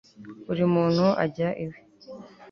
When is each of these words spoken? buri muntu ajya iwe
buri 0.45 0.63
muntu 0.73 1.05
ajya 1.23 1.49
iwe 1.63 1.77